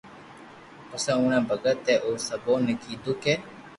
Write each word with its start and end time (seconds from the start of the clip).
پسو 0.89 1.11
اوڻي 1.19 1.39
ڀگت 1.47 1.79
اي 1.89 1.95
او 2.05 2.11
سپايو 2.27 2.55
ني 2.65 2.73
ڪيدو 2.83 3.11
ڪي 3.23 3.33